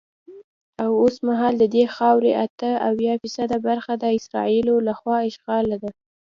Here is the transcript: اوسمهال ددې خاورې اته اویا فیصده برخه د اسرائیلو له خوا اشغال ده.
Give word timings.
اوسمهال 0.99 1.53
ددې 1.63 1.83
خاورې 1.95 2.31
اته 2.45 2.69
اویا 2.87 3.13
فیصده 3.21 3.57
برخه 3.67 3.93
د 3.97 4.03
اسرائیلو 4.17 4.75
له 4.87 4.93
خوا 4.99 5.17
اشغال 5.29 5.65
ده. 5.83 5.89